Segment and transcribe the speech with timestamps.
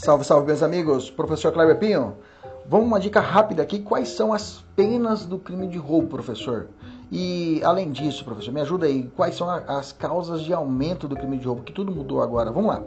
[0.00, 1.10] Salve, salve, meus amigos.
[1.10, 2.14] Professor Cleber Pinho.
[2.68, 3.80] Vamos uma dica rápida aqui.
[3.80, 6.68] Quais são as penas do crime de roubo, professor?
[7.10, 9.10] E além disso, professor, me ajuda aí.
[9.16, 11.64] Quais são as causas de aumento do crime de roubo?
[11.64, 12.52] Que tudo mudou agora.
[12.52, 12.82] Vamos lá.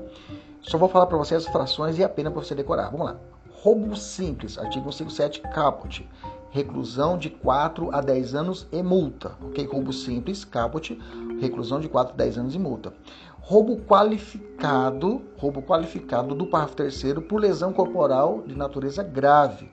[0.61, 2.89] Só vou falar para você as frações e a pena para você decorar.
[2.89, 3.17] Vamos lá.
[3.53, 6.07] Roubo simples, artigo 157 caput.
[6.49, 9.33] Reclusão de 4 a 10 anos e multa.
[9.41, 9.65] Ok?
[9.67, 10.99] Roubo simples, caput.
[11.39, 12.91] Reclusão de 4 a 10 anos e multa.
[13.39, 19.71] Roubo qualificado, roubo qualificado do parágrafo terceiro por lesão corporal de natureza grave.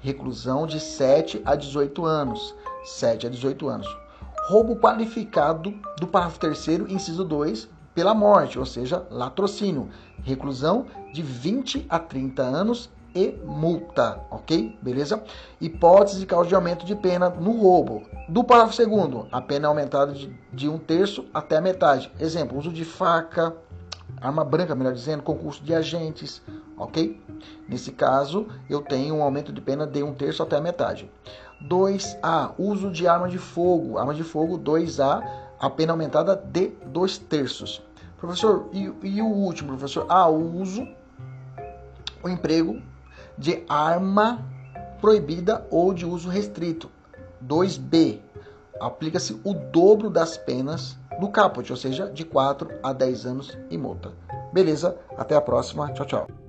[0.00, 2.54] Reclusão de 7 a 18 anos.
[2.84, 3.96] 7 a 18 anos.
[4.48, 9.88] Roubo qualificado do parágrafo terceiro, inciso 2, pela morte, ou seja, latrocínio.
[10.22, 14.78] Reclusão de 20 a 30 anos e multa, ok?
[14.80, 15.22] Beleza?
[15.60, 18.02] Hipótese de causa de aumento de pena no roubo.
[18.28, 22.10] Do parágrafo segundo, a pena é aumentada de, de um terço até a metade.
[22.18, 23.54] Exemplo, uso de faca,
[24.20, 26.40] arma branca, melhor dizendo, concurso de agentes,
[26.76, 27.20] ok?
[27.68, 31.10] Nesse caso, eu tenho um aumento de pena de um terço até a metade.
[31.68, 33.98] 2A, uso de arma de fogo.
[33.98, 35.22] Arma de fogo, 2A,
[35.58, 37.82] a pena aumentada de dois terços.
[38.18, 40.06] Professor, e, e o último, professor?
[40.08, 40.86] Ah, o uso,
[42.22, 42.80] o emprego
[43.36, 44.44] de arma
[45.00, 46.90] proibida ou de uso restrito.
[47.46, 48.20] 2B.
[48.80, 53.76] Aplica-se o dobro das penas do caput, ou seja, de 4 a 10 anos e
[53.76, 54.12] multa.
[54.52, 54.96] Beleza?
[55.16, 55.92] Até a próxima.
[55.92, 56.41] Tchau, tchau.